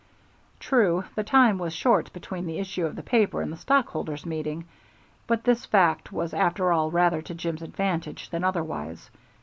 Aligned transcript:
True, 0.59 1.03
the 1.13 1.23
time 1.23 1.59
was 1.59 1.73
short 1.73 2.11
between 2.11 2.47
the 2.47 2.57
issue 2.57 2.87
of 2.87 2.95
the 2.95 3.03
paper 3.03 3.39
and 3.43 3.53
the 3.53 3.57
stockholders' 3.57 4.25
meeting, 4.25 4.65
but 5.27 5.43
this 5.43 5.67
fact 5.67 6.11
was 6.11 6.33
after 6.33 6.71
all 6.71 6.89
rather 6.89 7.21
to 7.21 7.35
Jim's 7.35 7.61
advantage 7.61 8.31
than 8.31 8.43
otherwise. 8.43 9.11